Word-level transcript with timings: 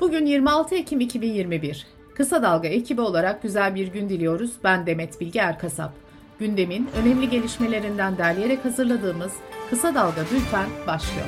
Bugün 0.00 0.26
26 0.26 0.74
Ekim 0.74 1.00
2021. 1.00 1.86
Kısa 2.14 2.42
Dalga 2.42 2.68
ekibi 2.68 3.00
olarak 3.00 3.42
güzel 3.42 3.74
bir 3.74 3.86
gün 3.86 4.08
diliyoruz. 4.08 4.52
Ben 4.64 4.86
Demet 4.86 5.20
Bilge 5.20 5.38
Erkasap. 5.38 5.92
Gündemin 6.38 6.88
önemli 7.02 7.30
gelişmelerinden 7.30 8.18
derleyerek 8.18 8.64
hazırladığımız 8.64 9.32
Kısa 9.70 9.94
Dalga 9.94 10.20
Bülten 10.20 10.68
başlıyor. 10.86 11.26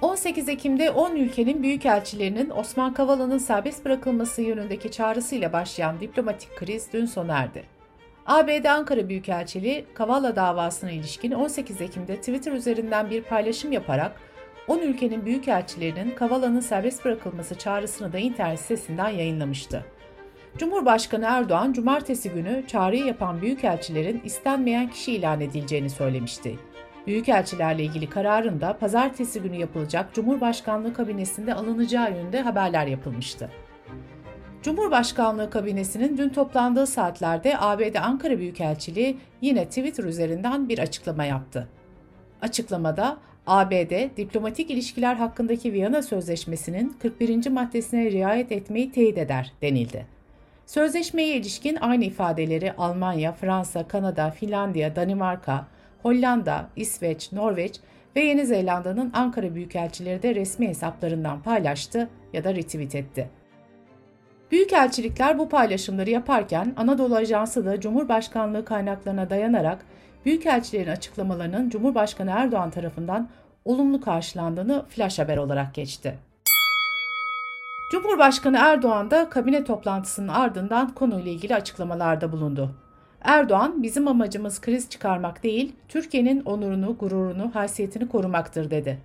18 0.00 0.48
Ekim'de 0.48 0.90
10 0.90 1.16
ülkenin 1.16 1.62
büyükelçilerinin 1.62 2.50
Osman 2.50 2.94
Kavala'nın 2.94 3.38
serbest 3.38 3.84
bırakılması 3.84 4.42
yönündeki 4.42 4.90
çağrısıyla 4.90 5.52
başlayan 5.52 6.00
diplomatik 6.00 6.56
kriz 6.56 6.92
dün 6.92 7.06
sona 7.06 7.38
erdi. 7.38 7.64
ABD 8.26 8.64
Ankara 8.64 9.08
Büyükelçiliği 9.08 9.84
Kavala 9.94 10.36
davasına 10.36 10.90
ilişkin 10.90 11.30
18 11.30 11.80
Ekim'de 11.80 12.16
Twitter 12.16 12.52
üzerinden 12.52 13.10
bir 13.10 13.22
paylaşım 13.22 13.72
yaparak 13.72 14.20
10 14.68 14.78
ülkenin 14.78 15.26
büyükelçilerinin 15.26 16.10
Kavala'nın 16.10 16.60
serbest 16.60 17.04
bırakılması 17.04 17.58
çağrısını 17.58 18.12
da 18.12 18.18
internet 18.18 18.60
sitesinden 18.60 19.08
yayınlamıştı. 19.08 19.84
Cumhurbaşkanı 20.58 21.24
Erdoğan, 21.24 21.72
cumartesi 21.72 22.30
günü 22.30 22.64
çağrıyı 22.66 23.04
yapan 23.04 23.42
büyükelçilerin 23.42 24.20
istenmeyen 24.24 24.90
kişi 24.90 25.12
ilan 25.12 25.40
edileceğini 25.40 25.90
söylemişti. 25.90 26.58
Büyükelçilerle 27.06 27.84
ilgili 27.84 28.10
kararın 28.10 28.60
da 28.60 28.78
pazartesi 28.78 29.42
günü 29.42 29.56
yapılacak 29.56 30.14
Cumhurbaşkanlığı 30.14 30.94
kabinesinde 30.94 31.54
alınacağı 31.54 32.10
yönünde 32.10 32.40
haberler 32.40 32.86
yapılmıştı. 32.86 33.50
Cumhurbaşkanlığı 34.62 35.50
kabinesinin 35.50 36.16
dün 36.16 36.28
toplandığı 36.28 36.86
saatlerde 36.86 37.58
ABD 37.58 37.94
Ankara 37.94 38.38
Büyükelçiliği 38.38 39.18
yine 39.40 39.64
Twitter 39.64 40.04
üzerinden 40.04 40.68
bir 40.68 40.78
açıklama 40.78 41.24
yaptı. 41.24 41.68
Açıklamada 42.42 43.16
ABD, 43.46 44.16
diplomatik 44.16 44.70
ilişkiler 44.70 45.14
hakkındaki 45.14 45.72
Viyana 45.72 46.02
Sözleşmesi'nin 46.02 46.96
41. 47.02 47.50
maddesine 47.50 48.10
riayet 48.10 48.52
etmeyi 48.52 48.92
teyit 48.92 49.18
eder 49.18 49.52
denildi. 49.62 50.06
Sözleşmeye 50.66 51.36
ilişkin 51.36 51.76
aynı 51.76 52.04
ifadeleri 52.04 52.72
Almanya, 52.72 53.32
Fransa, 53.32 53.88
Kanada, 53.88 54.30
Finlandiya, 54.30 54.96
Danimarka, 54.96 55.66
Hollanda, 56.02 56.68
İsveç, 56.76 57.32
Norveç 57.32 57.80
ve 58.16 58.20
Yeni 58.20 58.46
Zelanda'nın 58.46 59.10
Ankara 59.14 59.54
Büyükelçileri 59.54 60.22
de 60.22 60.34
resmi 60.34 60.68
hesaplarından 60.68 61.42
paylaştı 61.42 62.08
ya 62.32 62.44
da 62.44 62.54
retweet 62.54 62.94
etti. 62.94 63.30
Büyükelçilikler 64.50 65.38
bu 65.38 65.48
paylaşımları 65.48 66.10
yaparken 66.10 66.74
Anadolu 66.76 67.16
Ajansı 67.16 67.66
da 67.66 67.80
Cumhurbaşkanlığı 67.80 68.64
kaynaklarına 68.64 69.30
dayanarak 69.30 69.86
Büyükelçilerin 70.26 70.90
açıklamalarının 70.90 71.70
Cumhurbaşkanı 71.70 72.30
Erdoğan 72.30 72.70
tarafından 72.70 73.28
olumlu 73.64 74.00
karşılandığını 74.00 74.84
flash 74.88 75.18
haber 75.18 75.36
olarak 75.36 75.74
geçti. 75.74 76.18
Cumhurbaşkanı 77.92 78.56
Erdoğan 78.60 79.10
da 79.10 79.28
kabine 79.28 79.64
toplantısının 79.64 80.28
ardından 80.28 80.94
konuyla 80.94 81.32
ilgili 81.32 81.54
açıklamalarda 81.54 82.32
bulundu. 82.32 82.74
Erdoğan, 83.20 83.82
bizim 83.82 84.08
amacımız 84.08 84.60
kriz 84.60 84.90
çıkarmak 84.90 85.42
değil, 85.42 85.72
Türkiye'nin 85.88 86.40
onurunu, 86.44 86.96
gururunu, 86.98 87.54
haysiyetini 87.54 88.08
korumaktır 88.08 88.70
dedi. 88.70 88.98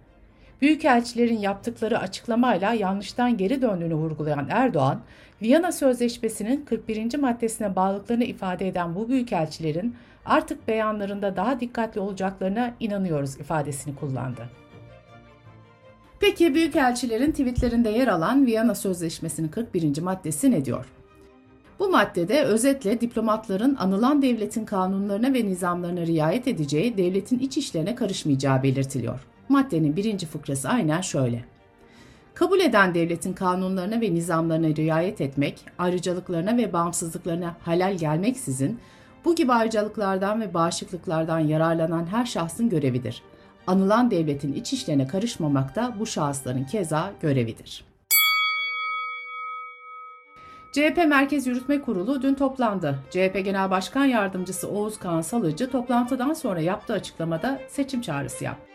Büyükelçilerin 0.62 1.40
yaptıkları 1.40 2.00
açıklamayla 2.00 2.74
yanlıştan 2.74 3.38
geri 3.38 3.62
döndüğünü 3.62 3.96
vurgulayan 3.96 4.48
Erdoğan, 4.50 5.02
Viyana 5.42 5.72
Sözleşmesi'nin 5.72 6.66
41. 6.66 7.18
maddesine 7.18 7.76
bağlılıklarını 7.76 8.24
ifade 8.24 8.68
eden 8.68 8.96
bu 8.96 9.10
büyükelçilerin 9.10 9.96
artık 10.26 10.68
beyanlarında 10.68 11.36
daha 11.36 11.60
dikkatli 11.60 12.02
olacaklarına 12.02 12.74
inanıyoruz 12.80 13.36
ifadesini 13.36 13.96
kullandı. 13.96 14.50
Peki 16.20 16.56
büyükelçilerin 16.56 17.32
tweetlerinde 17.32 17.90
yer 17.90 18.08
alan 18.08 18.46
Viyana 18.46 18.76
Sözleşmesi'nin 18.76 19.48
41. 19.48 20.02
maddesi 20.02 20.52
ne 20.52 20.66
diyor? 20.66 20.86
Bu 21.80 21.90
maddede 21.90 22.44
özetle 22.44 23.02
diplomatların 23.02 23.76
anılan 23.76 24.22
devletin 24.22 24.66
kanunlarına 24.66 25.34
ve 25.34 25.46
nizamlarına 25.46 26.06
riayet 26.06 26.48
edeceği, 26.48 26.98
devletin 26.98 27.40
iç 27.40 27.58
işlerine 27.58 27.96
karışmayacağı 27.96 28.64
belirtiliyor. 28.64 29.20
Maddenin 29.50 29.96
birinci 29.96 30.26
fıkrası 30.26 30.70
aynen 30.70 31.02
şöyle. 31.02 31.46
Kabul 32.34 32.60
eden 32.60 32.94
devletin 32.94 33.34
kanunlarına 33.34 34.02
ve 34.02 34.14
nizamlarına 34.14 34.68
riayet 34.68 35.22
etmek, 35.22 35.66
ayrıcalıklarına 35.78 36.58
ve 36.58 36.74
bağımsızlıklarına 36.74 37.56
halal 37.66 37.98
gelmeksizin 37.98 38.80
bu 39.26 39.36
gibi 39.36 39.54
ayrıcalıklardan 39.54 40.42
ve 40.42 40.54
bağışıklıklardan 40.54 41.40
yararlanan 41.40 42.06
her 42.06 42.26
şahsın 42.26 42.70
görevidir. 42.70 43.24
Anılan 43.68 44.12
devletin 44.12 44.54
iç 44.54 44.74
işlerine 44.74 45.08
karışmamak 45.08 45.76
da 45.76 45.96
bu 46.00 46.06
şahısların 46.06 46.64
keza 46.64 47.14
görevidir. 47.22 47.86
CHP 50.72 50.98
Merkez 51.08 51.48
Yürütme 51.48 51.82
Kurulu 51.82 52.22
dün 52.22 52.34
toplandı. 52.34 53.00
CHP 53.10 53.42
Genel 53.46 53.72
Başkan 53.72 54.06
Yardımcısı 54.06 54.70
Oğuz 54.70 55.00
Kağan 55.00 55.22
Salıcı 55.22 55.72
toplantıdan 55.72 56.34
sonra 56.34 56.60
yaptığı 56.60 56.94
açıklamada 56.94 57.60
seçim 57.68 58.02
çağrısı 58.02 58.44
yaptı. 58.44 58.72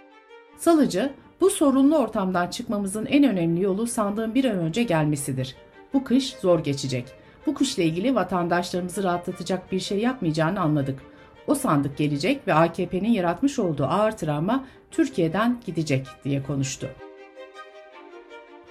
Salıcı, 0.58 1.12
bu 1.40 1.50
sorunlu 1.50 1.98
ortamdan 1.98 2.46
çıkmamızın 2.46 3.06
en 3.06 3.24
önemli 3.24 3.62
yolu 3.62 3.86
sandığın 3.86 4.34
bir 4.34 4.44
an 4.44 4.58
önce 4.58 4.82
gelmesidir. 4.82 5.56
Bu 5.92 6.04
kış 6.04 6.34
zor 6.34 6.58
geçecek. 6.58 7.25
Bu 7.46 7.54
kışla 7.54 7.82
ilgili 7.82 8.14
vatandaşlarımızı 8.14 9.02
rahatlatacak 9.02 9.72
bir 9.72 9.80
şey 9.80 9.98
yapmayacağını 9.98 10.60
anladık. 10.60 10.98
O 11.46 11.54
sandık 11.54 11.96
gelecek 11.96 12.48
ve 12.48 12.54
AKP'nin 12.54 13.12
yaratmış 13.12 13.58
olduğu 13.58 13.84
ağır 13.84 14.12
travma 14.12 14.64
Türkiye'den 14.90 15.60
gidecek 15.66 16.06
diye 16.24 16.42
konuştu. 16.42 16.88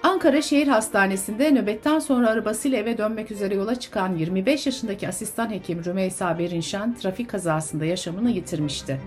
Ankara 0.02 0.42
Şehir 0.42 0.68
Hastanesi'nde 0.68 1.54
nöbetten 1.54 1.98
sonra 1.98 2.28
arabasıyla 2.28 2.78
eve 2.78 2.98
dönmek 2.98 3.30
üzere 3.30 3.54
yola 3.54 3.80
çıkan 3.80 4.16
25 4.16 4.66
yaşındaki 4.66 5.08
asistan 5.08 5.50
hekim 5.50 5.84
Rümeysa 5.84 6.38
Berinşen 6.38 6.94
trafik 6.94 7.30
kazasında 7.30 7.84
yaşamını 7.84 8.30
yitirmişti 8.30 9.00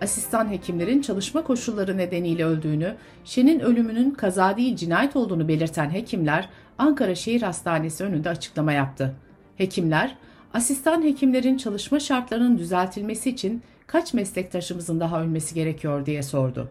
asistan 0.00 0.50
hekimlerin 0.50 1.02
çalışma 1.02 1.44
koşulları 1.44 1.96
nedeniyle 1.96 2.44
öldüğünü, 2.44 2.94
Şen'in 3.24 3.60
ölümünün 3.60 4.10
kaza 4.10 4.56
değil 4.56 4.76
cinayet 4.76 5.16
olduğunu 5.16 5.48
belirten 5.48 5.90
hekimler 5.90 6.48
Ankara 6.80 7.14
Şehir 7.14 7.42
Hastanesi 7.42 8.04
önünde 8.04 8.28
açıklama 8.28 8.72
yaptı. 8.72 9.14
Hekimler, 9.56 10.16
asistan 10.54 11.02
hekimlerin 11.02 11.56
çalışma 11.56 12.00
şartlarının 12.00 12.58
düzeltilmesi 12.58 13.30
için 13.30 13.62
kaç 13.86 14.14
meslektaşımızın 14.14 15.00
daha 15.00 15.22
ölmesi 15.22 15.54
gerekiyor 15.54 16.06
diye 16.06 16.22
sordu. 16.22 16.68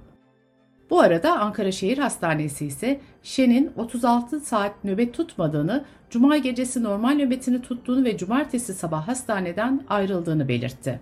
Bu 0.90 1.00
arada 1.00 1.40
Ankara 1.40 1.72
Şehir 1.72 1.98
Hastanesi 1.98 2.66
ise 2.66 3.00
Şen'in 3.24 3.72
36 3.78 4.40
saat 4.40 4.84
nöbet 4.84 5.14
tutmadığını, 5.14 5.86
cuma 6.10 6.38
gecesi 6.38 6.84
normal 6.84 7.14
nöbetini 7.14 7.62
tuttuğunu 7.62 8.06
ve 8.06 8.18
cumartesi 8.18 8.74
sabah 8.74 9.08
hastaneden 9.08 9.84
ayrıldığını 9.90 10.48
belirtti. 10.48 11.00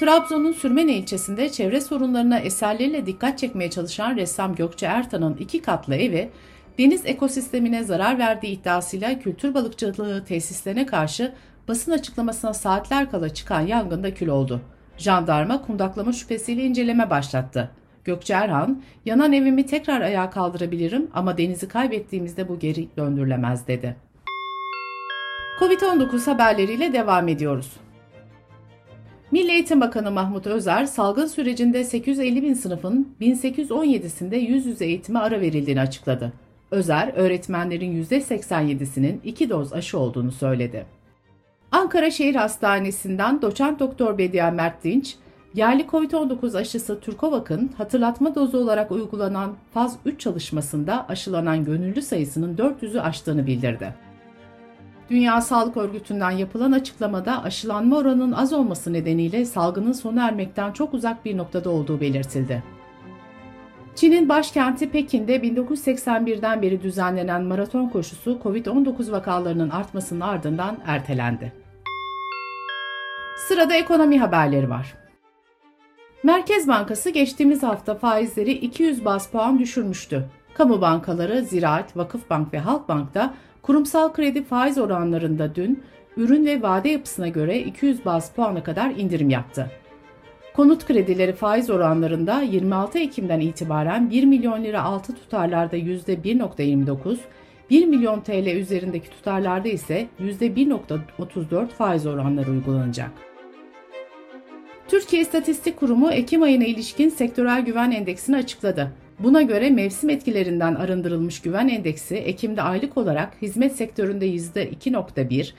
Trabzon'un 0.00 0.52
Sürmene 0.52 0.92
ilçesinde 0.96 1.48
çevre 1.48 1.80
sorunlarına 1.80 2.38
eserleriyle 2.38 3.06
dikkat 3.06 3.38
çekmeye 3.38 3.70
çalışan 3.70 4.16
ressam 4.16 4.54
Gökçe 4.54 4.86
Ertan'ın 4.86 5.36
iki 5.36 5.62
katlı 5.62 5.94
evi 5.94 6.30
deniz 6.78 7.06
ekosistemine 7.06 7.84
zarar 7.84 8.18
verdiği 8.18 8.60
iddiasıyla 8.60 9.18
kültür 9.18 9.54
balıkçılığı 9.54 10.24
tesislerine 10.24 10.86
karşı 10.86 11.32
basın 11.68 11.92
açıklamasına 11.92 12.54
saatler 12.54 13.10
kala 13.10 13.34
çıkan 13.34 13.60
yangında 13.60 14.14
kül 14.14 14.28
oldu. 14.28 14.60
Jandarma 14.98 15.62
kundaklama 15.62 16.12
şüphesiyle 16.12 16.62
inceleme 16.62 17.10
başlattı. 17.10 17.70
Gökçe 18.04 18.34
Erhan, 18.34 18.82
yanan 19.04 19.32
evimi 19.32 19.66
tekrar 19.66 20.00
ayağa 20.00 20.30
kaldırabilirim 20.30 21.10
ama 21.14 21.38
denizi 21.38 21.68
kaybettiğimizde 21.68 22.48
bu 22.48 22.58
geri 22.58 22.88
döndürülemez 22.96 23.66
dedi. 23.68 23.96
Covid-19 25.60 26.30
haberleriyle 26.30 26.92
devam 26.92 27.28
ediyoruz. 27.28 27.72
Milli 29.30 29.50
Eğitim 29.50 29.80
Bakanı 29.80 30.10
Mahmut 30.10 30.46
Özer, 30.46 30.84
salgın 30.84 31.26
sürecinde 31.26 31.84
850 31.84 32.42
bin 32.42 32.54
sınıfın 32.54 33.14
1817'sinde 33.20 34.36
yüz 34.36 34.66
yüze 34.66 34.84
eğitime 34.84 35.18
ara 35.18 35.40
verildiğini 35.40 35.80
açıkladı. 35.80 36.32
Özer, 36.70 37.12
öğretmenlerin 37.16 38.04
%87'sinin 38.04 39.20
iki 39.24 39.50
doz 39.50 39.72
aşı 39.72 39.98
olduğunu 39.98 40.32
söyledi. 40.32 40.86
Ankara 41.72 42.10
Şehir 42.10 42.34
Hastanesi'nden 42.34 43.42
doçent 43.42 43.80
doktor 43.80 44.18
Bediye 44.18 44.50
Mert 44.50 44.84
Dinç, 44.84 45.16
yerli 45.54 45.82
COVID-19 45.82 46.58
aşısı 46.58 47.00
Türkovak'ın 47.00 47.70
hatırlatma 47.78 48.34
dozu 48.34 48.58
olarak 48.58 48.92
uygulanan 48.92 49.54
faz 49.74 49.96
3 50.04 50.20
çalışmasında 50.20 51.08
aşılanan 51.08 51.64
gönüllü 51.64 52.02
sayısının 52.02 52.56
400'ü 52.56 53.00
aştığını 53.00 53.46
bildirdi. 53.46 53.94
Dünya 55.10 55.40
Sağlık 55.40 55.76
Örgütü'nden 55.76 56.30
yapılan 56.30 56.72
açıklamada 56.72 57.42
aşılanma 57.42 57.96
oranının 57.96 58.32
az 58.32 58.52
olması 58.52 58.92
nedeniyle 58.92 59.44
salgının 59.44 59.92
sona 59.92 60.28
ermekten 60.28 60.72
çok 60.72 60.94
uzak 60.94 61.24
bir 61.24 61.36
noktada 61.36 61.70
olduğu 61.70 62.00
belirtildi. 62.00 62.62
Çin'in 63.94 64.28
başkenti 64.28 64.90
Pekin'de 64.90 65.36
1981'den 65.36 66.62
beri 66.62 66.82
düzenlenen 66.82 67.42
maraton 67.42 67.88
koşusu 67.88 68.40
COVID-19 68.42 69.12
vakalarının 69.12 69.70
artmasının 69.70 70.20
ardından 70.20 70.78
ertelendi. 70.86 71.52
Sırada 73.48 73.74
ekonomi 73.74 74.18
haberleri 74.18 74.70
var. 74.70 74.94
Merkez 76.22 76.68
Bankası 76.68 77.10
geçtiğimiz 77.10 77.62
hafta 77.62 77.94
faizleri 77.94 78.52
200 78.52 79.04
bas 79.04 79.30
puan 79.30 79.58
düşürmüştü. 79.58 80.24
Kamu 80.54 80.80
bankaları, 80.80 81.42
Ziraat, 81.42 81.96
Vakıfbank 81.96 82.52
ve 82.52 82.58
Halkbank'ta 82.58 83.34
kurumsal 83.62 84.12
kredi 84.12 84.44
faiz 84.44 84.78
oranlarında 84.78 85.54
dün 85.54 85.82
ürün 86.16 86.46
ve 86.46 86.62
vade 86.62 86.88
yapısına 86.88 87.28
göre 87.28 87.58
200 87.58 88.04
baz 88.04 88.32
puana 88.32 88.62
kadar 88.62 88.90
indirim 88.90 89.30
yaptı. 89.30 89.70
Konut 90.56 90.86
kredileri 90.86 91.32
faiz 91.32 91.70
oranlarında 91.70 92.42
26 92.42 92.98
Ekim'den 92.98 93.40
itibaren 93.40 94.10
1 94.10 94.24
milyon 94.24 94.64
lira 94.64 94.82
altı 94.82 95.14
tutarlarda 95.14 95.76
%1.29, 95.76 97.16
1 97.70 97.86
milyon 97.86 98.20
TL 98.20 98.46
üzerindeki 98.46 99.10
tutarlarda 99.10 99.68
ise 99.68 100.06
%1.34 100.20 101.68
faiz 101.68 102.06
oranları 102.06 102.50
uygulanacak. 102.50 103.10
Türkiye 104.88 105.22
İstatistik 105.22 105.76
Kurumu 105.76 106.10
Ekim 106.10 106.42
ayına 106.42 106.64
ilişkin 106.64 107.08
sektörel 107.08 107.64
güven 107.64 107.90
endeksini 107.90 108.36
açıkladı. 108.36 108.92
Buna 109.18 109.42
göre 109.42 109.70
mevsim 109.70 110.10
etkilerinden 110.10 110.74
arındırılmış 110.74 111.42
güven 111.42 111.68
endeksi 111.68 112.16
Ekim'de 112.16 112.62
aylık 112.62 112.96
olarak 112.96 113.34
hizmet 113.42 113.76
sektöründe 113.76 114.28
%2.1, 114.28 115.52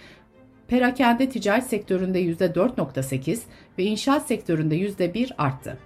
perakende 0.67 1.29
ticaret 1.29 1.63
sektöründe 1.63 2.21
%4.8 2.21 3.39
ve 3.77 3.83
inşaat 3.83 4.27
sektöründe 4.27 4.75
%1 4.75 5.31
arttı. 5.37 5.77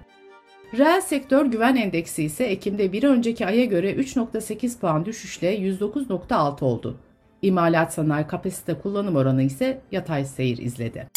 Reel 0.77 1.01
sektör 1.01 1.45
güven 1.45 1.75
endeksi 1.75 2.23
ise 2.23 2.43
Ekim'de 2.43 2.91
bir 2.91 3.03
önceki 3.03 3.45
aya 3.45 3.65
göre 3.65 3.93
3.8 3.93 4.79
puan 4.79 5.05
düşüşle 5.05 5.59
109.6 5.59 6.63
oldu. 6.63 6.97
İmalat 7.41 7.93
sanayi 7.93 8.27
kapasite 8.27 8.73
kullanım 8.73 9.15
oranı 9.15 9.43
ise 9.43 9.81
yatay 9.91 10.25
seyir 10.25 10.57
izledi. 10.57 11.07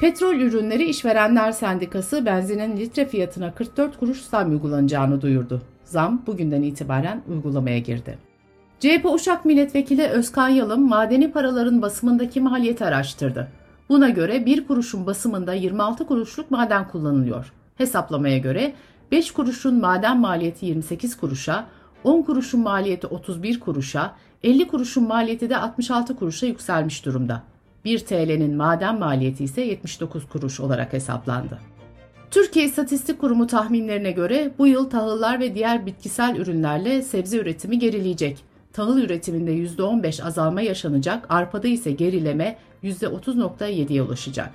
Petrol 0.00 0.34
Ürünleri 0.34 0.84
İşverenler 0.84 1.52
Sendikası 1.52 2.26
benzinin 2.26 2.76
litre 2.76 3.06
fiyatına 3.06 3.54
44 3.54 3.98
kuruş 3.98 4.20
zam 4.20 4.50
uygulanacağını 4.50 5.20
duyurdu. 5.20 5.62
Zam 5.84 6.22
bugünden 6.26 6.62
itibaren 6.62 7.22
uygulamaya 7.28 7.78
girdi. 7.78 8.27
CHP 8.80 9.04
Uşak 9.04 9.44
Milletvekili 9.44 10.06
Özkan 10.06 10.48
Yalım 10.48 10.88
madeni 10.88 11.32
paraların 11.32 11.82
basımındaki 11.82 12.40
maliyeti 12.40 12.84
araştırdı. 12.84 13.48
Buna 13.88 14.08
göre 14.08 14.46
1 14.46 14.66
kuruşun 14.66 15.06
basımında 15.06 15.54
26 15.54 16.06
kuruşluk 16.06 16.50
maden 16.50 16.88
kullanılıyor. 16.88 17.52
Hesaplamaya 17.76 18.38
göre 18.38 18.74
5 19.12 19.30
kuruşun 19.30 19.80
maden 19.80 20.20
maliyeti 20.20 20.66
28 20.66 21.16
kuruşa, 21.16 21.66
10 22.04 22.22
kuruşun 22.22 22.60
maliyeti 22.60 23.06
31 23.06 23.60
kuruşa, 23.60 24.14
50 24.42 24.68
kuruşun 24.68 25.08
maliyeti 25.08 25.50
de 25.50 25.56
66 25.56 26.16
kuruşa 26.16 26.46
yükselmiş 26.46 27.04
durumda. 27.04 27.42
1 27.84 27.98
TL'nin 27.98 28.56
maden 28.56 28.98
maliyeti 28.98 29.44
ise 29.44 29.60
79 29.60 30.28
kuruş 30.28 30.60
olarak 30.60 30.92
hesaplandı. 30.92 31.58
Türkiye 32.30 32.64
İstatistik 32.64 33.18
Kurumu 33.18 33.46
tahminlerine 33.46 34.12
göre 34.12 34.50
bu 34.58 34.66
yıl 34.66 34.90
tahıllar 34.90 35.40
ve 35.40 35.54
diğer 35.54 35.86
bitkisel 35.86 36.36
ürünlerle 36.36 37.02
sebze 37.02 37.38
üretimi 37.38 37.78
gerileyecek. 37.78 38.47
Tahıl 38.72 38.98
üretiminde 38.98 39.52
%15 39.52 40.24
azalma 40.24 40.60
yaşanacak, 40.60 41.26
arpada 41.28 41.68
ise 41.68 41.90
gerileme 41.90 42.58
%30.7'ye 42.82 44.02
ulaşacak. 44.02 44.50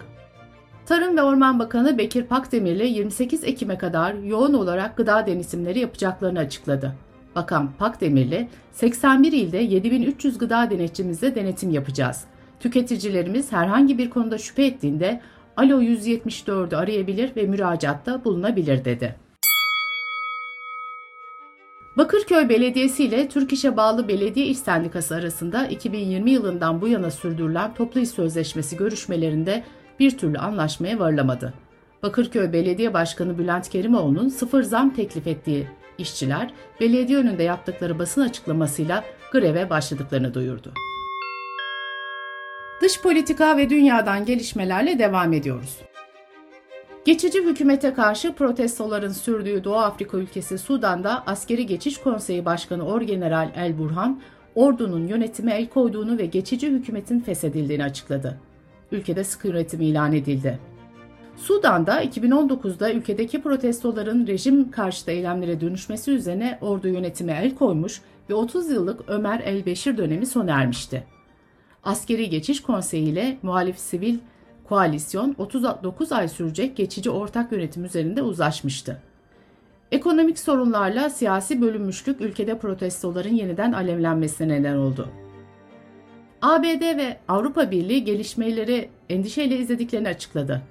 Tarım 0.85 1.17
ve 1.17 1.23
Orman 1.23 1.59
Bakanı 1.59 1.97
Bekir 1.97 2.23
Pakdemirli 2.23 2.87
28 2.87 3.43
Ekim'e 3.43 3.77
kadar 3.77 4.13
yoğun 4.13 4.53
olarak 4.53 4.97
gıda 4.97 5.27
denetimleri 5.27 5.79
yapacaklarını 5.79 6.39
açıkladı. 6.39 6.95
Bakan 7.35 7.71
Pakdemirli, 7.79 8.47
81 8.71 9.31
ilde 9.31 9.57
7300 9.57 10.37
gıda 10.37 10.69
denetçimizle 10.69 11.35
denetim 11.35 11.69
yapacağız. 11.69 12.23
Tüketicilerimiz 12.59 13.51
herhangi 13.51 13.97
bir 13.97 14.09
konuda 14.09 14.37
şüphe 14.37 14.65
ettiğinde 14.65 15.21
Alo 15.57 15.81
174'ü 15.81 16.75
arayabilir 16.75 17.35
ve 17.35 17.43
müracaatta 17.43 18.25
bulunabilir 18.25 18.85
dedi. 18.85 19.15
Bakırköy 21.97 22.49
Belediyesi 22.49 23.03
ile 23.03 23.27
Türk 23.27 23.53
İş'e 23.53 23.77
bağlı 23.77 24.07
Belediye 24.07 24.45
İş 24.45 24.57
Sendikası 24.57 25.15
arasında 25.15 25.67
2020 25.67 26.31
yılından 26.31 26.81
bu 26.81 26.87
yana 26.87 27.11
sürdürülen 27.11 27.73
toplu 27.73 27.99
iş 27.99 28.09
sözleşmesi 28.09 28.77
görüşmelerinde 28.77 29.63
bir 29.99 30.17
türlü 30.17 30.37
anlaşmaya 30.37 30.99
varılamadı. 30.99 31.53
Bakırköy 32.03 32.53
Belediye 32.53 32.93
Başkanı 32.93 33.37
Bülent 33.37 33.69
Kerimoğlu'nun 33.69 34.29
sıfır 34.29 34.63
zam 34.63 34.93
teklif 34.93 35.27
ettiği 35.27 35.67
işçiler 35.97 36.53
belediye 36.81 37.17
önünde 37.17 37.43
yaptıkları 37.43 37.99
basın 37.99 38.21
açıklamasıyla 38.21 39.03
greve 39.31 39.69
başladıklarını 39.69 40.33
duyurdu. 40.33 40.73
Dış 42.81 43.01
politika 43.01 43.57
ve 43.57 43.69
dünyadan 43.69 44.25
gelişmelerle 44.25 44.99
devam 44.99 45.33
ediyoruz. 45.33 45.77
Geçici 47.05 47.43
hükümete 47.45 47.93
karşı 47.93 48.33
protestoların 48.33 49.11
sürdüğü 49.11 49.63
Doğu 49.63 49.75
Afrika 49.75 50.17
ülkesi 50.17 50.57
Sudan'da 50.57 51.23
Askeri 51.27 51.65
Geçiş 51.65 51.97
Konseyi 51.97 52.45
Başkanı 52.45 52.85
Orgeneral 52.85 53.51
El 53.55 53.77
Burhan, 53.77 54.21
ordunun 54.55 55.07
yönetime 55.07 55.53
el 55.53 55.69
koyduğunu 55.69 56.17
ve 56.17 56.25
geçici 56.25 56.69
hükümetin 56.69 57.19
feshedildiğini 57.19 57.83
açıkladı. 57.83 58.39
Ülkede 58.91 59.23
sıkı 59.23 59.47
yönetim 59.47 59.81
ilan 59.81 60.13
edildi. 60.13 60.59
Sudan'da 61.35 62.03
2019'da 62.03 62.93
ülkedeki 62.93 63.41
protestoların 63.41 64.27
rejim 64.27 64.71
karşıtı 64.71 65.11
eylemlere 65.11 65.61
dönüşmesi 65.61 66.11
üzerine 66.11 66.57
ordu 66.61 66.87
yönetime 66.87 67.33
el 67.33 67.55
koymuş 67.55 68.01
ve 68.29 68.33
30 68.33 68.71
yıllık 68.71 69.01
Ömer 69.07 69.39
el-Beşir 69.39 69.97
dönemi 69.97 70.25
sona 70.25 70.51
ermişti. 70.61 71.03
Askeri 71.83 72.29
Geçiş 72.29 72.61
Konseyi 72.61 73.09
ile 73.09 73.37
muhalif 73.41 73.79
sivil 73.79 74.17
koalisyon 74.73 75.35
39 75.37 76.11
ay 76.11 76.27
sürecek 76.27 76.77
geçici 76.77 77.09
ortak 77.09 77.51
yönetim 77.51 77.85
üzerinde 77.85 78.21
uzlaşmıştı. 78.21 79.01
Ekonomik 79.91 80.39
sorunlarla 80.39 81.09
siyasi 81.09 81.61
bölünmüşlük 81.61 82.21
ülkede 82.21 82.57
protestoların 82.57 83.35
yeniden 83.35 83.73
alevlenmesine 83.73 84.53
neden 84.53 84.75
oldu. 84.75 85.09
ABD 86.41 86.97
ve 86.97 87.17
Avrupa 87.27 87.71
Birliği 87.71 88.03
gelişmeleri 88.03 88.89
endişeyle 89.09 89.57
izlediklerini 89.57 90.07
açıkladı. 90.07 90.61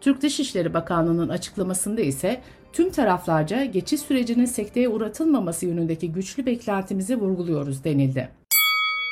Türk 0.00 0.22
Dışişleri 0.22 0.74
Bakanlığı'nın 0.74 1.28
açıklamasında 1.28 2.00
ise 2.00 2.40
tüm 2.72 2.90
taraflarca 2.90 3.64
geçiş 3.64 4.00
sürecinin 4.00 4.44
sekteye 4.44 4.88
uğratılmaması 4.88 5.66
yönündeki 5.66 6.12
güçlü 6.12 6.46
beklentimizi 6.46 7.16
vurguluyoruz 7.16 7.84
denildi. 7.84 8.39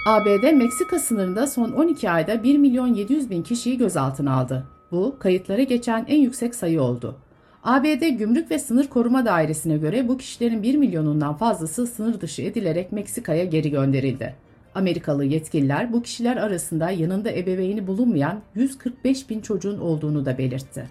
ABD 0.09 0.53
Meksika 0.53 0.99
sınırında 0.99 1.47
son 1.47 1.73
12 1.73 2.11
ayda 2.11 2.43
1 2.43 2.59
milyon 2.59 2.95
700 2.95 3.31
bin 3.31 3.43
kişiyi 3.43 3.79
gözaltına 3.79 4.35
aldı. 4.35 4.67
Bu 4.91 5.17
kayıtlara 5.19 5.63
geçen 5.63 6.05
en 6.09 6.21
yüksek 6.21 6.55
sayı 6.55 6.83
oldu. 6.83 7.17
ABD 7.65 8.09
Gümrük 8.09 8.51
ve 8.51 8.59
Sınır 8.59 8.87
Koruma 8.87 9.27
Dairesi'ne 9.27 9.77
göre 9.77 10.09
bu 10.09 10.19
kişilerin 10.19 10.63
1 10.63 10.75
milyonundan 10.75 11.35
fazlası 11.35 11.87
sınır 11.87 12.21
dışı 12.21 12.43
edilerek 12.43 12.93
Meksika'ya 12.93 13.45
geri 13.45 13.71
gönderildi. 13.71 14.35
Amerikalı 14.75 15.25
yetkililer 15.25 15.93
bu 15.93 16.03
kişiler 16.03 16.37
arasında 16.37 16.91
yanında 16.91 17.31
ebeveyni 17.31 17.87
bulunmayan 17.87 18.41
145 18.55 19.31
bin 19.31 19.41
çocuğun 19.41 19.79
olduğunu 19.79 20.25
da 20.25 20.39
belirtti. 20.39 20.89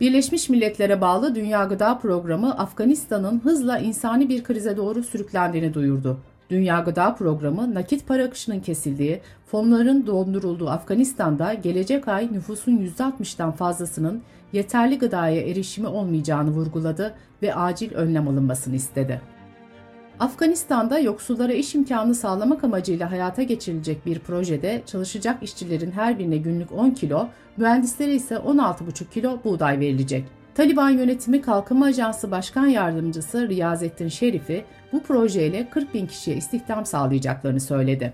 Birleşmiş 0.00 0.48
Milletler'e 0.48 1.00
bağlı 1.00 1.34
Dünya 1.34 1.64
Gıda 1.64 1.98
Programı 1.98 2.58
Afganistan'ın 2.58 3.40
hızla 3.44 3.78
insani 3.78 4.28
bir 4.28 4.44
krize 4.44 4.76
doğru 4.76 5.02
sürüklendiğini 5.02 5.74
duyurdu. 5.74 6.18
Dünya 6.50 6.80
Gıda 6.80 7.14
Programı 7.14 7.74
nakit 7.74 8.06
para 8.06 8.24
akışının 8.24 8.60
kesildiği, 8.60 9.20
fonların 9.46 10.06
dondurulduğu 10.06 10.68
Afganistan'da 10.68 11.54
gelecek 11.54 12.08
ay 12.08 12.32
nüfusun 12.32 12.72
%60'dan 12.98 13.52
fazlasının 13.52 14.22
yeterli 14.52 14.98
gıdaya 14.98 15.40
erişimi 15.42 15.86
olmayacağını 15.86 16.50
vurguladı 16.50 17.14
ve 17.42 17.54
acil 17.54 17.94
önlem 17.94 18.28
alınmasını 18.28 18.76
istedi. 18.76 19.20
Afganistan'da 20.20 20.98
yoksullara 20.98 21.52
iş 21.52 21.74
imkanı 21.74 22.14
sağlamak 22.14 22.64
amacıyla 22.64 23.10
hayata 23.10 23.42
geçirilecek 23.42 24.06
bir 24.06 24.18
projede 24.18 24.82
çalışacak 24.86 25.42
işçilerin 25.42 25.90
her 25.90 26.18
birine 26.18 26.36
günlük 26.36 26.72
10 26.72 26.90
kilo, 26.90 27.28
mühendislere 27.56 28.14
ise 28.14 28.34
16,5 28.34 29.10
kilo 29.10 29.38
buğday 29.44 29.80
verilecek. 29.80 30.24
Taliban 30.56 30.90
yönetimi 30.90 31.42
Kalkınma 31.42 31.86
Ajansı 31.86 32.30
Başkan 32.30 32.66
Yardımcısı 32.66 33.48
Riyazettin 33.48 34.08
Şerif'i 34.08 34.64
bu 34.92 35.02
projeyle 35.02 35.70
40 35.70 35.94
bin 35.94 36.06
kişiye 36.06 36.36
istihdam 36.36 36.86
sağlayacaklarını 36.86 37.60
söyledi. 37.60 38.12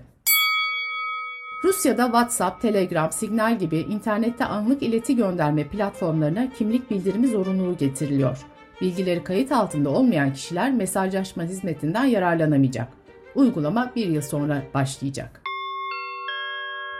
Rusya'da 1.63 2.05
WhatsApp, 2.05 2.61
Telegram, 2.61 3.11
Signal 3.11 3.59
gibi 3.59 3.77
internette 3.77 4.45
anlık 4.45 4.83
ileti 4.83 5.15
gönderme 5.15 5.67
platformlarına 5.67 6.49
kimlik 6.57 6.91
bildirimi 6.91 7.27
zorunluluğu 7.27 7.77
getiriliyor. 7.77 8.37
Bilgileri 8.81 9.23
kayıt 9.23 9.51
altında 9.51 9.89
olmayan 9.89 10.33
kişiler 10.33 10.71
mesajlaşma 10.71 11.43
hizmetinden 11.43 12.05
yararlanamayacak. 12.05 12.87
Uygulama 13.35 13.91
bir 13.95 14.07
yıl 14.07 14.21
sonra 14.21 14.63
başlayacak. 14.73 15.41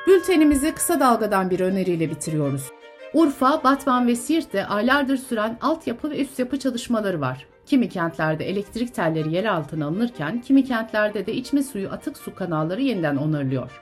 Bültenimizi 0.08 0.76
kısa 0.76 1.00
dalgadan 1.00 1.50
bir 1.50 1.60
öneriyle 1.60 2.10
bitiriyoruz. 2.10 2.72
Urfa, 3.14 3.64
Batman 3.64 4.08
ve 4.08 4.16
Siirt'te 4.16 4.66
aylardır 4.66 5.18
süren 5.18 5.58
altyapı 5.62 6.10
ve 6.10 6.22
üst 6.22 6.40
yapı 6.40 6.60
çalışmaları 6.60 7.22
var. 7.22 7.46
Kimi 7.66 7.90
kentlerde 7.90 8.50
elektrik 8.50 8.96
telleri 8.96 9.34
yer 9.34 9.46
altına 9.46 9.86
alınırken 9.86 10.42
kimi 10.42 10.66
kentlerde 10.66 11.26
de 11.26 11.34
içme 11.34 11.64
suyu 11.64 11.90
atık 11.90 12.18
su 12.18 12.36
kanalları 12.36 12.82
yeniden 12.82 13.16
onarılıyor. 13.16 13.82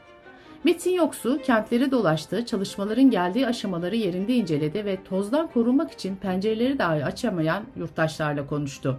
Metin 0.63 0.91
Yoksu 0.91 1.39
kentleri 1.43 1.91
dolaştı, 1.91 2.45
çalışmaların 2.45 3.09
geldiği 3.09 3.47
aşamaları 3.47 3.95
yerinde 3.95 4.33
inceledi 4.33 4.85
ve 4.85 5.03
tozdan 5.03 5.47
korunmak 5.47 5.91
için 5.91 6.15
pencereleri 6.15 6.79
dahi 6.79 7.05
açamayan 7.05 7.63
yurttaşlarla 7.75 8.47
konuştu. 8.47 8.97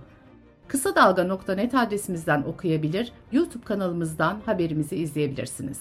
Kısa 0.69 0.95
Dalga.net 0.95 1.75
adresimizden 1.75 2.43
okuyabilir, 2.43 3.13
YouTube 3.33 3.65
kanalımızdan 3.65 4.41
haberimizi 4.47 4.97
izleyebilirsiniz. 4.97 5.81